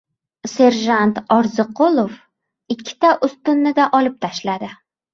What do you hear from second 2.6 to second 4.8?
ikkita ustunnida olib tashladi.